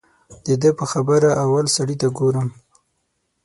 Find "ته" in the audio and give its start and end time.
2.01-2.07